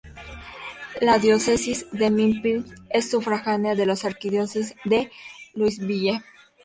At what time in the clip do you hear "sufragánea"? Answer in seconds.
3.11-3.75